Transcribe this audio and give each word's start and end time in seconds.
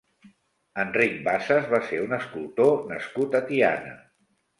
Enric 0.83 1.19
Bassas 1.27 1.67
va 1.73 1.79
ser 1.89 1.99
un 2.05 2.15
escultor 2.17 2.73
nascut 2.93 3.37
a 3.41 3.43
Tiana. 3.51 3.93